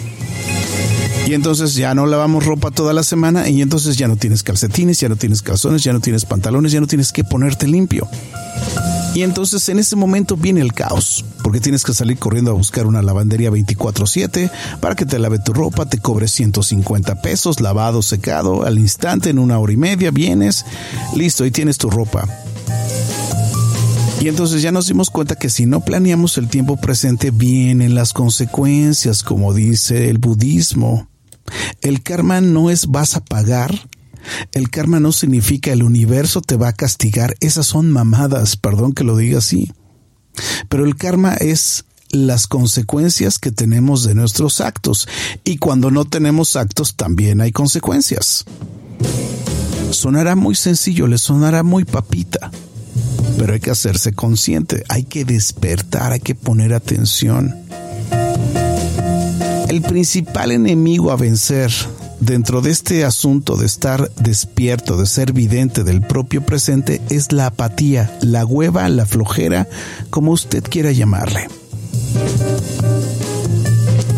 y 1.27 1.33
entonces 1.33 1.75
ya 1.75 1.95
no 1.95 2.07
lavamos 2.07 2.45
ropa 2.45 2.71
toda 2.71 2.93
la 2.93 3.03
semana 3.03 3.49
y 3.49 3.63
entonces 3.63 3.97
ya 3.97 4.09
no 4.09 4.17
tienes 4.17 4.43
calcetines, 4.43 5.01
ya 5.01 5.09
no 5.09 5.17
tienes 5.17 5.43
calzones, 5.43 5.83
ya 5.83 5.93
no 5.93 6.01
tienes 6.01 6.25
pantalones, 6.25 6.73
ya 6.73 6.81
no 6.81 6.87
tienes 6.87 7.13
que 7.13 7.25
ponerte 7.25 7.67
limpio. 7.67 8.09
Y 9.15 9.23
entonces 9.23 9.69
en 9.69 9.79
ese 9.79 9.97
momento 9.97 10.37
viene 10.37 10.61
el 10.61 10.73
caos, 10.73 11.25
porque 11.43 11.61
tienes 11.61 11.85
que 11.85 11.95
salir 11.95 12.19
corriendo 12.19 12.51
a 12.51 12.55
buscar 12.55 12.87
una 12.87 13.01
lavandería 13.01 13.49
24/7 13.51 14.51
para 14.81 14.97
que 14.97 15.07
te 15.07 15.19
lave 15.19 15.39
tu 15.39 15.53
ropa, 15.53 15.87
te 15.87 15.99
cobre 15.99 16.29
150 16.29 17.23
pesos, 17.23 17.61
lavado, 17.61 18.03
secado, 18.03 18.65
al 18.65 18.79
instante, 18.79 19.31
en 19.31 19.39
una 19.39 19.59
hora 19.59 19.73
y 19.73 19.77
media, 19.77 20.11
vienes, 20.11 20.67
listo, 21.15 21.47
y 21.47 21.51
tienes 21.53 21.79
tu 21.79 21.91
ropa. 21.91 22.29
Y 24.21 24.29
entonces 24.29 24.63
ya 24.63 24.73
nos 24.73 24.89
dimos 24.89 25.11
cuenta 25.11 25.37
que 25.37 25.49
si 25.51 25.67
no 25.67 25.81
planeamos 25.81 26.37
el 26.39 26.49
tiempo 26.49 26.77
presente, 26.77 27.31
vienen 27.31 27.95
las 27.95 28.13
consecuencias, 28.13 29.23
como 29.23 29.55
dice 29.55 30.09
el 30.11 30.19
budismo. 30.19 31.09
El 31.81 32.03
karma 32.03 32.41
no 32.41 32.71
es 32.71 32.87
vas 32.87 33.17
a 33.17 33.25
pagar. 33.25 33.89
El 34.53 34.71
karma 34.71 35.01
no 35.01 35.13
significa 35.13 35.73
el 35.73 35.83
universo 35.83 36.41
te 36.41 36.57
va 36.57 36.69
a 36.69 36.73
castigar. 36.73 37.37
Esas 37.41 37.67
son 37.67 37.91
mamadas, 37.91 38.57
perdón 38.57 38.93
que 38.93 39.05
lo 39.05 39.17
diga 39.17 39.39
así. 39.39 39.73
Pero 40.69 40.85
el 40.85 40.97
karma 40.97 41.35
es 41.35 41.85
las 42.11 42.47
consecuencias 42.47 43.39
que 43.39 43.51
tenemos 43.51 44.05
de 44.05 44.15
nuestros 44.15 44.61
actos. 44.61 45.09
Y 45.45 45.59
cuando 45.59 45.91
no 45.91 46.05
tenemos 46.05 46.57
actos 46.57 46.95
también 46.95 47.41
hay 47.41 47.53
consecuencias. 47.53 48.45
Sonará 49.91 50.37
muy 50.37 50.55
sencillo, 50.55 51.07
le 51.07 51.19
sonará 51.19 51.63
muy 51.63 51.85
papita, 51.85 52.51
pero 53.39 53.53
hay 53.53 53.61
que 53.61 53.71
hacerse 53.71 54.13
consciente, 54.13 54.85
hay 54.89 55.05
que 55.05 55.25
despertar, 55.25 56.13
hay 56.13 56.21
que 56.21 56.35
poner 56.35 56.75
atención. 56.75 57.64
El 59.75 59.83
principal 59.83 60.53
enemigo 60.53 61.11
a 61.11 61.17
vencer 61.17 61.69
dentro 62.21 62.61
de 62.61 62.71
este 62.71 63.05
asunto 63.05 63.57
de 63.57 63.67
estar 63.67 64.09
despierto, 64.23 64.97
de 64.97 65.05
ser 65.05 65.33
vidente 65.33 65.83
del 65.83 66.01
propio 66.01 66.47
presente, 66.47 67.01
es 67.11 67.33
la 67.33 67.47
apatía, 67.47 68.17
la 68.23 68.47
hueva, 68.47 68.89
la 68.89 69.05
flojera, 69.05 69.69
como 70.11 70.31
usted 70.31 70.63
quiera 70.63 70.93
llamarle. 70.93 71.49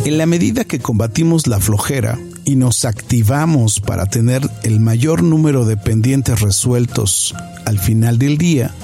En 0.05 0.19
la 0.19 0.27
medida 0.27 0.65
que 0.65 0.79
combatimos 0.79 1.47
la 1.47 1.59
flojera 1.59 2.19
y 2.45 2.57
nos 2.57 2.85
activamos 2.85 3.81
para 3.81 4.05
tener 4.05 4.47
el 4.63 4.79
mayor 4.79 5.23
número 5.23 5.65
de 5.65 5.79
pendientes 5.79 6.39
resueltos 6.43 7.35
al 7.65 7.79
final 7.79 8.19
del 8.19 8.37
día, 8.37 8.75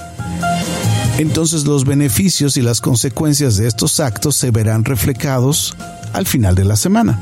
entonces 1.19 1.67
los 1.67 1.85
beneficios 1.85 2.57
y 2.57 2.63
las 2.63 2.81
consecuencias 2.81 3.59
de 3.59 3.69
estos 3.69 4.01
actos 4.01 4.37
se 4.37 4.51
verán 4.51 4.87
reflejados 4.87 5.77
al 6.13 6.27
final 6.27 6.55
de 6.55 6.65
la 6.65 6.77
semana. 6.77 7.19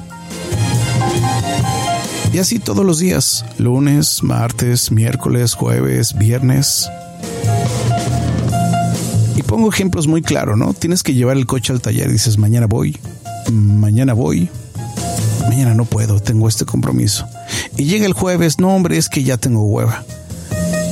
Y 2.32 2.38
así 2.38 2.60
todos 2.60 2.86
los 2.86 3.00
días, 3.00 3.44
lunes, 3.58 4.22
martes, 4.22 4.92
miércoles, 4.92 5.54
jueves, 5.54 6.16
viernes. 6.16 6.88
Y 9.34 9.42
pongo 9.42 9.68
ejemplos 9.68 10.06
muy 10.06 10.22
claros, 10.22 10.56
¿no? 10.56 10.72
Tienes 10.72 11.02
que 11.02 11.14
llevar 11.14 11.36
el 11.36 11.46
coche 11.46 11.72
al 11.72 11.80
taller 11.80 12.08
y 12.08 12.12
dices, 12.12 12.38
mañana 12.38 12.66
voy, 12.66 12.96
mañana 13.50 14.12
voy, 14.12 14.48
mañana 15.48 15.74
no 15.74 15.84
puedo, 15.86 16.20
tengo 16.20 16.48
este 16.48 16.64
compromiso. 16.64 17.26
Y 17.76 17.84
llega 17.84 18.06
el 18.06 18.12
jueves, 18.12 18.60
no 18.60 18.76
hombre, 18.76 18.96
es 18.96 19.08
que 19.08 19.24
ya 19.24 19.36
tengo 19.36 19.64
hueva. 19.64 20.04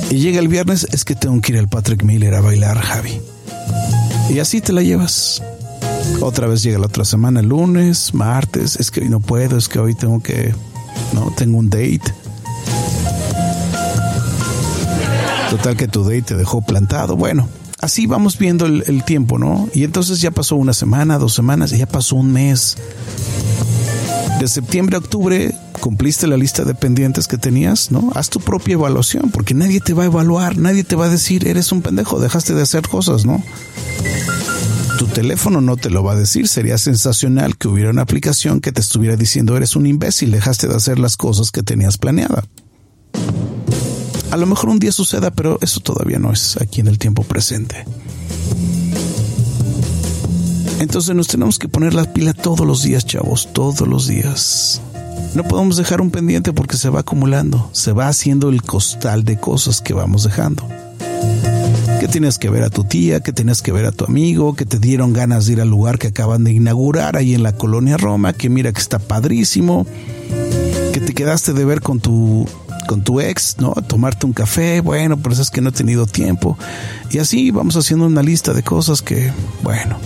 Y 0.09 0.15
llega 0.15 0.39
el 0.39 0.49
viernes, 0.49 0.87
es 0.91 1.05
que 1.05 1.15
tengo 1.15 1.39
que 1.39 1.53
ir 1.53 1.59
al 1.59 1.69
Patrick 1.69 2.03
Miller 2.03 2.33
a 2.35 2.41
bailar, 2.41 2.79
Javi. 2.79 3.21
Y 4.29 4.39
así 4.39 4.59
te 4.59 4.73
la 4.73 4.81
llevas. 4.81 5.41
Otra 6.21 6.47
vez 6.47 6.63
llega 6.63 6.79
la 6.79 6.87
otra 6.87 7.05
semana, 7.05 7.41
lunes, 7.41 8.13
martes, 8.13 8.75
es 8.79 8.91
que 8.91 9.01
hoy 9.01 9.09
no 9.09 9.19
puedo, 9.19 9.57
es 9.57 9.67
que 9.69 9.79
hoy 9.79 9.95
tengo 9.95 10.21
que, 10.21 10.53
no, 11.13 11.33
tengo 11.35 11.57
un 11.57 11.69
date. 11.69 12.13
Total 15.49 15.75
que 15.75 15.87
tu 15.87 16.03
date 16.03 16.21
te 16.21 16.35
dejó 16.35 16.61
plantado. 16.61 17.15
Bueno, 17.15 17.47
así 17.81 18.05
vamos 18.05 18.37
viendo 18.37 18.65
el, 18.65 18.83
el 18.87 19.03
tiempo, 19.03 19.39
¿no? 19.39 19.69
Y 19.73 19.83
entonces 19.83 20.21
ya 20.21 20.31
pasó 20.31 20.55
una 20.55 20.73
semana, 20.73 21.17
dos 21.17 21.33
semanas, 21.33 21.71
ya 21.71 21.87
pasó 21.87 22.15
un 22.15 22.31
mes. 22.31 22.77
De 24.39 24.47
septiembre 24.47 24.95
a 24.95 24.99
octubre 24.99 25.53
cumpliste 25.79 26.27
la 26.27 26.37
lista 26.37 26.63
de 26.63 26.75
pendientes 26.75 27.27
que 27.27 27.37
tenías, 27.37 27.91
¿no? 27.91 28.11
Haz 28.13 28.29
tu 28.29 28.39
propia 28.39 28.73
evaluación, 28.73 29.31
porque 29.31 29.53
nadie 29.53 29.79
te 29.79 29.93
va 29.93 30.03
a 30.03 30.07
evaluar, 30.07 30.57
nadie 30.57 30.83
te 30.83 30.95
va 30.95 31.05
a 31.05 31.09
decir, 31.09 31.47
eres 31.47 31.71
un 31.71 31.81
pendejo, 31.81 32.19
dejaste 32.19 32.53
de 32.53 32.61
hacer 32.61 32.87
cosas, 32.87 33.25
¿no? 33.25 33.41
Tu 34.99 35.07
teléfono 35.07 35.61
no 35.61 35.77
te 35.77 35.89
lo 35.89 36.03
va 36.03 36.11
a 36.11 36.15
decir. 36.17 36.49
Sería 36.49 36.77
sensacional 36.77 37.55
que 37.55 37.69
hubiera 37.69 37.89
una 37.89 38.01
aplicación 38.01 38.59
que 38.59 38.73
te 38.73 38.81
estuviera 38.81 39.15
diciendo 39.15 39.55
eres 39.55 39.77
un 39.77 39.85
imbécil, 39.85 40.29
dejaste 40.29 40.67
de 40.67 40.75
hacer 40.75 40.99
las 40.99 41.15
cosas 41.15 41.51
que 41.51 41.63
tenías 41.63 41.97
planeada. 41.97 42.43
A 44.29 44.35
lo 44.35 44.45
mejor 44.45 44.67
un 44.67 44.77
día 44.77 44.91
suceda, 44.91 45.31
pero 45.31 45.57
eso 45.61 45.79
todavía 45.79 46.19
no 46.19 46.33
es 46.33 46.57
aquí 46.57 46.81
en 46.81 46.87
el 46.87 46.99
tiempo 46.99 47.23
presente. 47.23 47.85
Entonces 50.79 51.15
nos 51.15 51.29
tenemos 51.29 51.59
que 51.59 51.69
poner 51.69 51.93
la 51.93 52.11
pila 52.11 52.33
todos 52.33 52.67
los 52.67 52.83
días, 52.83 53.05
chavos, 53.05 53.53
todos 53.53 53.87
los 53.87 54.05
días. 54.05 54.81
No 55.33 55.45
podemos 55.45 55.77
dejar 55.77 56.01
un 56.01 56.11
pendiente 56.11 56.51
porque 56.51 56.75
se 56.75 56.89
va 56.89 56.99
acumulando, 56.99 57.69
se 57.71 57.93
va 57.93 58.09
haciendo 58.09 58.49
el 58.49 58.63
costal 58.63 59.23
de 59.23 59.39
cosas 59.39 59.79
que 59.79 59.93
vamos 59.93 60.25
dejando 60.25 60.67
que 61.99 62.07
tienes 62.07 62.37
que 62.37 62.49
ver 62.49 62.63
a 62.63 62.69
tu 62.69 62.85
tía, 62.85 63.19
que 63.19 63.33
tienes 63.33 63.61
que 63.61 63.73
ver 63.73 63.85
a 63.85 63.91
tu 63.91 64.05
amigo, 64.05 64.55
que 64.55 64.65
te 64.65 64.79
dieron 64.79 65.11
ganas 65.11 65.45
de 65.45 65.53
ir 65.53 65.61
al 65.61 65.69
lugar 65.69 65.99
que 65.99 66.07
acaban 66.07 66.45
de 66.45 66.53
inaugurar 66.53 67.17
ahí 67.17 67.35
en 67.35 67.43
la 67.43 67.51
colonia 67.51 67.97
Roma, 67.97 68.31
que 68.31 68.49
mira 68.49 68.71
que 68.71 68.79
está 68.79 68.99
padrísimo, 68.99 69.85
que 70.93 71.01
te 71.01 71.13
quedaste 71.13 71.51
de 71.51 71.65
ver 71.65 71.81
con 71.81 71.99
tu 71.99 72.47
con 72.87 73.03
tu 73.03 73.19
ex, 73.19 73.57
¿no? 73.59 73.73
Tomarte 73.73 74.25
un 74.25 74.33
café, 74.33 74.81
bueno, 74.81 75.17
pero 75.17 75.35
es 75.35 75.51
que 75.51 75.61
no 75.61 75.69
he 75.69 75.73
tenido 75.73 76.07
tiempo. 76.07 76.57
Y 77.11 77.19
así 77.19 77.51
vamos 77.51 77.75
haciendo 77.75 78.05
una 78.05 78.23
lista 78.23 78.53
de 78.53 78.63
cosas 78.63 79.01
que, 79.01 79.31
bueno, 79.61 79.99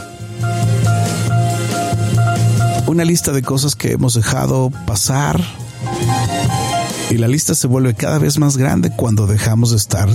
una 2.87 3.05
lista 3.05 3.31
de 3.31 3.41
cosas 3.43 3.75
que 3.75 3.91
hemos 3.91 4.15
dejado 4.15 4.71
pasar. 4.87 5.39
Y 7.11 7.17
la 7.17 7.27
lista 7.27 7.53
se 7.53 7.67
vuelve 7.67 7.93
cada 7.93 8.17
vez 8.17 8.39
más 8.39 8.57
grande 8.57 8.91
cuando 8.95 9.27
dejamos 9.27 9.71
de 9.71 9.77
estar 9.77 10.09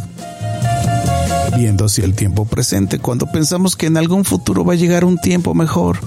viendo 1.59 1.87
hacia 1.87 2.05
el 2.05 2.15
tiempo 2.15 2.45
presente, 2.45 2.99
cuando 3.01 3.27
pensamos 3.27 3.75
que 3.75 3.87
en 3.87 3.97
algún 3.97 4.25
futuro 4.25 4.65
va 4.65 4.75
a 4.75 4.77
llegar 4.77 5.05
un 5.05 5.19
tiempo 5.19 5.55
mejor. 5.55 5.99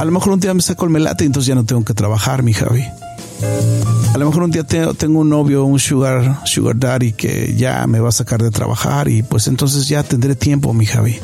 A 0.00 0.04
lo 0.04 0.10
mejor 0.10 0.32
un 0.32 0.40
día 0.40 0.54
me 0.54 0.62
saco 0.62 0.84
el 0.84 0.90
melate 0.90 1.24
y 1.24 1.26
entonces 1.26 1.46
ya 1.46 1.54
no 1.54 1.64
tengo 1.64 1.84
que 1.84 1.94
trabajar, 1.94 2.42
mi 2.42 2.54
Javi. 2.54 2.84
A 4.14 4.18
lo 4.18 4.26
mejor 4.26 4.44
un 4.44 4.50
día 4.50 4.64
tengo 4.64 5.20
un 5.20 5.28
novio, 5.28 5.64
un 5.64 5.78
sugar, 5.78 6.40
sugar 6.44 6.78
daddy 6.78 7.12
que 7.12 7.54
ya 7.56 7.86
me 7.86 8.00
va 8.00 8.08
a 8.08 8.12
sacar 8.12 8.42
de 8.42 8.50
trabajar 8.50 9.08
y 9.08 9.22
pues 9.22 9.46
entonces 9.46 9.88
ya 9.88 10.02
tendré 10.02 10.34
tiempo, 10.34 10.72
mi 10.72 10.86
Javi. 10.86 11.18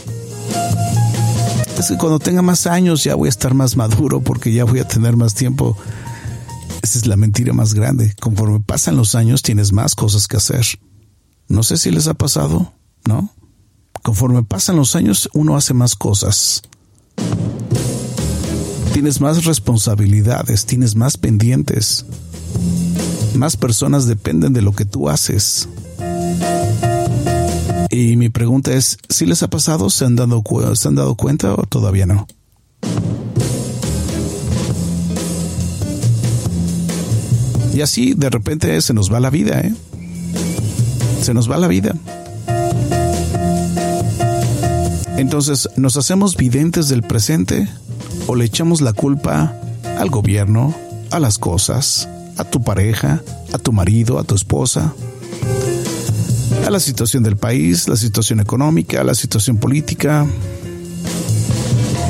Es 1.78 1.88
que 1.88 1.97
cuando 1.97 2.19
tenga 2.19 2.42
más 2.42 2.66
años 2.66 3.02
ya 3.02 3.14
voy 3.14 3.28
a 3.28 3.30
estar 3.30 3.54
más 3.54 3.76
maduro 3.76 4.21
porque 4.21 4.52
ya 4.52 4.64
voy 4.64 4.80
a 4.80 4.87
tener 4.87 5.16
más 5.16 5.35
tiempo. 5.35 5.78
Esa 6.83 6.99
es 6.99 7.07
la 7.07 7.16
mentira 7.16 7.52
más 7.54 7.73
grande. 7.73 8.14
Conforme 8.21 8.61
pasan 8.61 8.97
los 8.97 9.14
años 9.14 9.42
tienes 9.42 9.73
más 9.73 9.95
cosas 9.95 10.28
que 10.28 10.37
hacer. 10.37 10.66
No 11.49 11.62
sé 11.62 11.78
si 11.78 11.90
les 11.90 12.07
ha 12.07 12.14
pasado, 12.14 12.73
¿no? 13.07 13.33
Conforme 14.02 14.42
pasan 14.42 14.76
los 14.76 14.97
años 14.97 15.28
uno 15.35 15.57
hace 15.57 15.75
más 15.75 15.95
cosas. 15.95 16.62
Tienes 18.92 19.21
más 19.21 19.45
responsabilidades, 19.45 20.66
tienes 20.66 20.97
más 20.97 21.16
pendientes. 21.16 22.07
Más 23.35 23.57
personas 23.57 24.07
dependen 24.07 24.52
de 24.52 24.62
lo 24.62 24.73
que 24.73 24.85
tú 24.85 25.09
haces. 25.09 25.69
Y 27.90 28.16
mi 28.16 28.28
pregunta 28.28 28.73
es, 28.73 28.99
¿si 29.09 29.26
les 29.26 29.42
ha 29.42 29.49
pasado? 29.49 29.90
¿Se 29.90 30.04
han 30.04 30.16
dado, 30.16 30.42
¿se 30.75 30.88
han 30.88 30.95
dado 30.95 31.14
cuenta 31.16 31.54
o 31.54 31.64
todavía 31.64 32.07
no? 32.07 32.26
Y 37.73 37.83
así 37.83 38.14
de 38.14 38.30
repente 38.30 38.80
se 38.80 38.95
nos 38.95 39.12
va 39.12 39.21
la 39.21 39.30
vida, 39.30 39.61
¿eh? 39.61 39.75
Se 41.23 41.35
nos 41.35 41.50
va 41.50 41.57
la 41.59 41.69
vida. 41.69 41.95
Entonces, 45.20 45.68
¿nos 45.76 45.98
hacemos 45.98 46.34
videntes 46.34 46.88
del 46.88 47.02
presente 47.02 47.68
o 48.26 48.34
le 48.34 48.46
echamos 48.46 48.80
la 48.80 48.94
culpa 48.94 49.54
al 49.98 50.08
gobierno, 50.08 50.74
a 51.10 51.18
las 51.18 51.36
cosas, 51.36 52.08
a 52.38 52.44
tu 52.44 52.62
pareja, 52.62 53.20
a 53.52 53.58
tu 53.58 53.70
marido, 53.70 54.18
a 54.18 54.24
tu 54.24 54.34
esposa, 54.34 54.94
a 56.66 56.70
la 56.70 56.80
situación 56.80 57.22
del 57.22 57.36
país, 57.36 57.86
la 57.86 57.96
situación 57.96 58.40
económica, 58.40 59.04
la 59.04 59.14
situación 59.14 59.58
política? 59.58 60.26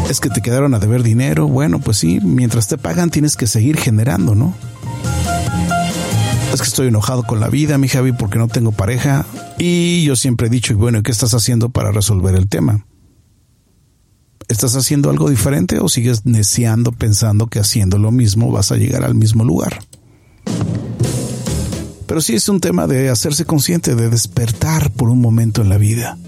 Es 0.09 0.21
que 0.21 0.31
te 0.31 0.41
quedaron 0.41 0.73
a 0.75 0.79
deber 0.79 1.03
dinero. 1.03 1.49
Bueno, 1.49 1.81
pues 1.81 1.97
sí, 1.97 2.21
mientras 2.23 2.69
te 2.69 2.79
pagan 2.79 3.11
tienes 3.11 3.37
que 3.37 3.49
seguir 3.49 3.77
generando, 3.77 4.37
¿no? 4.37 4.55
Es 6.55 6.61
que 6.61 6.69
estoy 6.69 6.87
enojado 6.87 7.25
con 7.25 7.41
la 7.41 7.49
vida, 7.49 7.77
mi 7.77 7.89
Javi, 7.89 8.13
porque 8.13 8.39
no 8.39 8.47
tengo 8.47 8.71
pareja. 8.71 9.27
Y 9.59 10.05
yo 10.05 10.15
siempre 10.15 10.47
he 10.47 10.51
dicho, 10.51 10.75
y 10.75 10.77
bueno, 10.77 11.03
¿qué 11.03 11.11
estás 11.11 11.35
haciendo 11.35 11.71
para 11.71 11.91
resolver 11.91 12.37
el 12.37 12.49
tema? 12.49 12.87
¿Estás 14.51 14.75
haciendo 14.75 15.11
algo 15.11 15.31
diferente 15.31 15.79
o 15.79 15.89
sigues 15.89 16.27
neciando 16.27 16.91
pensando 16.91 17.47
que 17.47 17.61
haciendo 17.61 17.99
lo 17.99 18.11
mismo 18.11 18.51
vas 18.51 18.73
a 18.73 18.77
llegar 18.77 19.05
al 19.05 19.15
mismo 19.15 19.45
lugar? 19.45 19.79
Pero 22.09 22.21
sí 22.21 22.35
es 22.35 22.49
un 22.49 22.59
tema 22.59 22.89
de 22.89 23.11
hacerse 23.11 23.45
consciente, 23.45 23.95
de 23.95 24.11
despertar 24.11 24.91
por 24.91 25.09
un 25.09 25.21
momento 25.21 25.63
en 25.63 25.69
la 25.69 25.79
vida. 25.79 26.19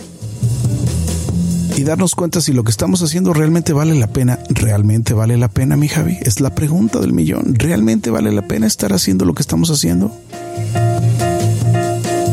Y 1.76 1.82
darnos 1.82 2.14
cuenta 2.14 2.40
si 2.40 2.52
lo 2.52 2.62
que 2.62 2.70
estamos 2.70 3.02
haciendo 3.02 3.32
realmente 3.34 3.72
vale 3.72 3.96
la 3.96 4.06
pena. 4.06 4.38
¿Realmente 4.50 5.14
vale 5.14 5.36
la 5.36 5.48
pena, 5.48 5.76
mi 5.76 5.88
Javi? 5.88 6.18
Es 6.22 6.40
la 6.40 6.54
pregunta 6.54 7.00
del 7.00 7.12
millón. 7.12 7.56
¿Realmente 7.56 8.10
vale 8.10 8.30
la 8.30 8.46
pena 8.46 8.68
estar 8.68 8.92
haciendo 8.92 9.24
lo 9.24 9.34
que 9.34 9.42
estamos 9.42 9.68
haciendo? 9.68 10.16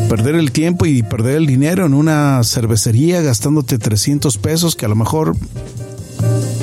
Perder 0.08 0.36
el 0.36 0.52
tiempo 0.52 0.86
y 0.86 1.02
perder 1.02 1.36
el 1.36 1.46
dinero 1.46 1.84
en 1.84 1.94
una 1.94 2.42
cervecería 2.44 3.22
gastándote 3.22 3.78
300 3.78 4.38
pesos 4.38 4.76
que 4.76 4.86
a 4.86 4.88
lo 4.88 4.94
mejor 4.94 5.36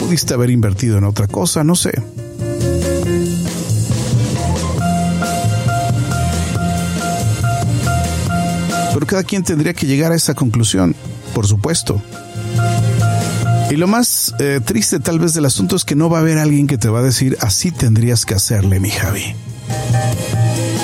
pudiste 0.08 0.34
haber 0.34 0.52
invertido 0.52 0.98
en 0.98 1.04
otra 1.04 1.28
cosa, 1.28 1.66
no 1.66 1.76
sé. 1.76 1.92
Pero 8.94 9.06
cada 9.06 9.24
quien 9.26 9.44
tendría 9.44 9.74
que 9.74 9.86
llegar 9.86 10.14
a 10.14 10.16
esa 10.16 10.34
conclusión, 10.34 10.96
por 11.36 11.46
supuesto. 11.46 12.02
Y 13.70 13.76
lo 13.76 13.88
más 13.88 14.34
eh, 14.40 14.62
triste 14.64 15.02
tal 15.02 15.20
vez 15.20 15.34
del 15.34 15.44
asunto 15.44 15.76
es 15.76 15.84
que 15.84 15.96
no 15.96 16.10
va 16.10 16.20
a 16.20 16.22
haber 16.22 16.38
alguien 16.38 16.68
que 16.68 16.78
te 16.78 16.88
va 16.88 17.00
a 17.00 17.04
decir 17.04 17.38
así 17.42 17.72
tendrías 17.72 18.26
que 18.26 18.34
hacerle, 18.34 18.80
mi 18.80 18.92
Javi. 18.92 19.36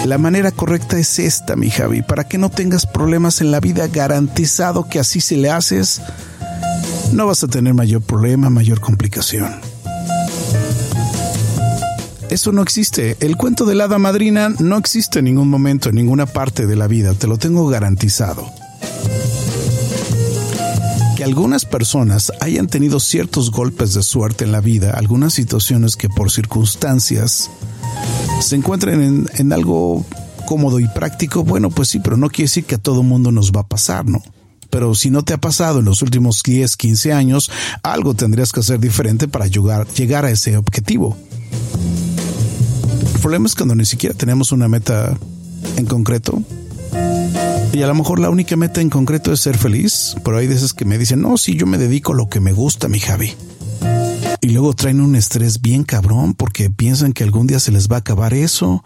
La 0.03 0.17
manera 0.17 0.51
correcta 0.51 0.99
es 0.99 1.17
esta, 1.17 1.55
mi 1.55 1.69
Javi, 1.69 2.01
para 2.01 2.25
que 2.25 2.37
no 2.37 2.49
tengas 2.49 2.85
problemas 2.85 3.39
en 3.39 3.51
la 3.51 3.61
vida, 3.61 3.87
garantizado 3.87 4.89
que 4.89 4.99
así 4.99 5.21
se 5.21 5.37
le 5.37 5.49
haces, 5.49 6.01
no 7.13 7.27
vas 7.27 7.43
a 7.43 7.47
tener 7.47 7.73
mayor 7.73 8.01
problema, 8.01 8.49
mayor 8.49 8.79
complicación. 8.79 9.49
Eso 12.29 12.51
no 12.51 12.63
existe. 12.63 13.15
El 13.19 13.37
cuento 13.37 13.65
de 13.65 13.75
la 13.75 13.83
hada 13.83 13.99
madrina 13.99 14.49
no 14.59 14.77
existe 14.77 15.19
en 15.19 15.25
ningún 15.25 15.49
momento, 15.49 15.89
en 15.89 15.95
ninguna 15.95 16.25
parte 16.25 16.65
de 16.65 16.75
la 16.75 16.87
vida, 16.87 17.13
te 17.13 17.27
lo 17.27 17.37
tengo 17.37 17.67
garantizado. 17.67 18.49
Que 21.15 21.23
algunas 21.23 21.65
personas 21.65 22.31
hayan 22.41 22.67
tenido 22.67 22.99
ciertos 22.99 23.51
golpes 23.51 23.93
de 23.93 24.01
suerte 24.01 24.45
en 24.45 24.51
la 24.51 24.61
vida, 24.61 24.91
algunas 24.91 25.33
situaciones 25.33 25.95
que 25.95 26.09
por 26.09 26.31
circunstancias 26.31 27.51
se 28.41 28.55
encuentren 28.55 29.03
en, 29.03 29.29
en 29.35 29.53
algo 29.53 30.03
cómodo 30.47 30.79
y 30.79 30.87
práctico, 30.87 31.43
bueno, 31.43 31.69
pues 31.69 31.89
sí, 31.89 31.99
pero 31.99 32.17
no 32.17 32.29
quiere 32.29 32.45
decir 32.45 32.65
que 32.65 32.75
a 32.75 32.79
todo 32.79 33.03
mundo 33.03 33.31
nos 33.31 33.51
va 33.51 33.61
a 33.61 33.67
pasar, 33.67 34.05
¿no? 34.05 34.23
Pero 34.73 34.95
si 34.95 35.11
no 35.11 35.21
te 35.21 35.33
ha 35.33 35.37
pasado 35.37 35.77
en 35.77 35.85
los 35.85 36.01
últimos 36.01 36.41
10, 36.41 36.77
15 36.77 37.13
años, 37.13 37.51
algo 37.83 38.15
tendrías 38.15 38.51
que 38.51 38.61
hacer 38.61 38.79
diferente 38.79 39.27
para 39.27 39.45
llegar, 39.45 39.85
llegar 39.89 40.25
a 40.25 40.31
ese 40.31 40.57
objetivo. 40.57 41.15
El 43.13 43.19
problema 43.21 43.45
es 43.45 43.53
cuando 43.53 43.75
ni 43.75 43.85
siquiera 43.85 44.15
tenemos 44.15 44.51
una 44.51 44.67
meta 44.67 45.15
en 45.77 45.85
concreto. 45.85 46.41
Y 47.71 47.83
a 47.83 47.87
lo 47.87 47.93
mejor 47.93 48.17
la 48.17 48.31
única 48.31 48.55
meta 48.55 48.81
en 48.81 48.89
concreto 48.89 49.31
es 49.31 49.41
ser 49.41 49.59
feliz, 49.59 50.15
pero 50.23 50.37
hay 50.37 50.47
veces 50.47 50.73
que 50.73 50.85
me 50.85 50.97
dicen, 50.97 51.21
no, 51.21 51.37
si 51.37 51.55
yo 51.55 51.67
me 51.67 51.77
dedico 51.77 52.13
a 52.13 52.15
lo 52.15 52.27
que 52.27 52.39
me 52.39 52.51
gusta, 52.51 52.87
mi 52.87 52.99
Javi. 52.99 53.31
Y 54.41 54.49
luego 54.49 54.73
traen 54.73 55.01
un 55.01 55.15
estrés 55.15 55.61
bien 55.61 55.83
cabrón 55.83 56.33
porque 56.33 56.71
piensan 56.71 57.13
que 57.13 57.23
algún 57.23 57.45
día 57.45 57.59
se 57.59 57.71
les 57.71 57.89
va 57.89 57.97
a 57.97 57.99
acabar 57.99 58.33
eso 58.33 58.83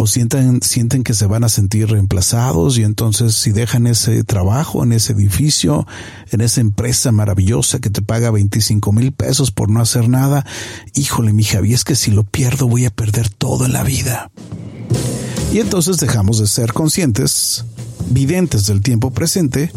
o 0.00 0.06
sienten, 0.06 0.60
que 1.02 1.12
se 1.12 1.26
van 1.26 1.42
a 1.42 1.48
sentir 1.48 1.90
reemplazados 1.90 2.78
y 2.78 2.84
entonces 2.84 3.34
si 3.34 3.50
dejan 3.50 3.88
ese 3.88 4.22
trabajo 4.22 4.84
en 4.84 4.92
ese 4.92 5.12
edificio, 5.12 5.88
en 6.30 6.40
esa 6.40 6.60
empresa 6.60 7.10
maravillosa 7.10 7.80
que 7.80 7.90
te 7.90 8.00
paga 8.00 8.30
25 8.30 8.92
mil 8.92 9.10
pesos 9.10 9.50
por 9.50 9.70
no 9.70 9.80
hacer 9.80 10.08
nada, 10.08 10.46
híjole 10.94 11.32
mi 11.32 11.42
Javi, 11.42 11.74
es 11.74 11.82
que 11.82 11.96
si 11.96 12.12
lo 12.12 12.22
pierdo 12.22 12.68
voy 12.68 12.84
a 12.84 12.90
perder 12.90 13.28
todo 13.28 13.66
en 13.66 13.72
la 13.72 13.82
vida. 13.82 14.30
Y 15.52 15.58
entonces 15.58 15.96
dejamos 15.96 16.38
de 16.38 16.46
ser 16.46 16.72
conscientes, 16.72 17.64
videntes 18.08 18.66
del 18.66 18.82
tiempo 18.82 19.10
presente, 19.10 19.72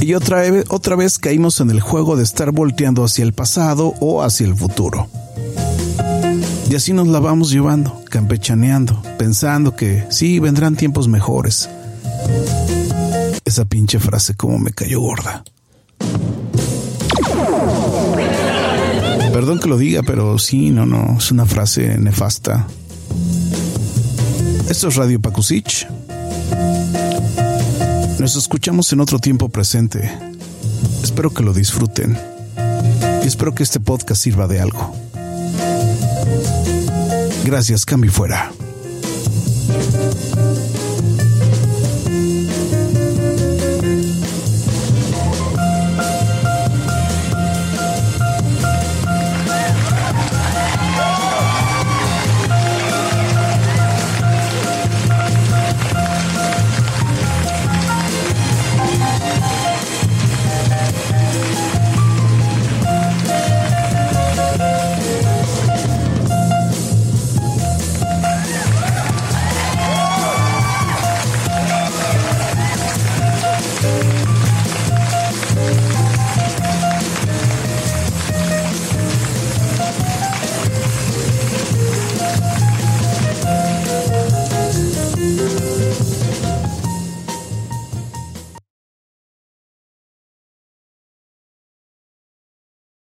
y 0.00 0.12
otra, 0.12 0.42
otra 0.68 0.96
vez 0.96 1.18
caímos 1.18 1.60
en 1.60 1.70
el 1.70 1.80
juego 1.80 2.16
de 2.16 2.24
estar 2.24 2.50
volteando 2.50 3.04
hacia 3.04 3.24
el 3.24 3.32
pasado 3.32 3.94
o 4.00 4.22
hacia 4.22 4.46
el 4.46 4.54
futuro. 4.54 5.08
Y 6.74 6.76
así 6.76 6.92
nos 6.92 7.06
la 7.06 7.20
vamos 7.20 7.52
llevando, 7.52 8.02
campechaneando, 8.10 9.00
pensando 9.16 9.76
que 9.76 10.04
sí, 10.10 10.40
vendrán 10.40 10.74
tiempos 10.74 11.06
mejores. 11.06 11.70
Esa 13.44 13.64
pinche 13.64 14.00
frase 14.00 14.34
como 14.34 14.58
me 14.58 14.72
cayó 14.72 14.98
gorda. 14.98 15.44
Perdón 19.32 19.60
que 19.60 19.68
lo 19.68 19.78
diga, 19.78 20.02
pero 20.02 20.36
sí, 20.40 20.70
no, 20.70 20.84
no, 20.84 21.18
es 21.18 21.30
una 21.30 21.46
frase 21.46 21.96
nefasta. 21.96 22.66
Esto 24.68 24.88
es 24.88 24.96
Radio 24.96 25.20
Pakusich. 25.20 25.86
Nos 28.18 28.34
escuchamos 28.34 28.92
en 28.92 28.98
otro 28.98 29.20
tiempo 29.20 29.48
presente. 29.48 30.10
Espero 31.04 31.32
que 31.32 31.44
lo 31.44 31.52
disfruten. 31.52 32.18
Y 33.22 33.28
espero 33.28 33.54
que 33.54 33.62
este 33.62 33.78
podcast 33.78 34.20
sirva 34.20 34.48
de 34.48 34.60
algo. 34.60 35.03
Gracias, 37.44 37.84
Cami 37.84 38.08
Fuera. 38.08 38.53